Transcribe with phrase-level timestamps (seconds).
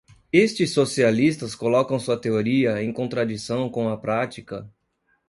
[0.33, 4.67] Estes socialistas colocam sua teoria em contradição com a prática